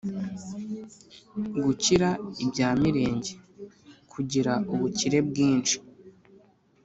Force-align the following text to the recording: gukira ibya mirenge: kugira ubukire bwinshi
gukira 1.63 2.09
ibya 2.43 2.69
mirenge: 2.81 3.31
kugira 4.11 4.53
ubukire 4.73 5.19
bwinshi 5.29 5.77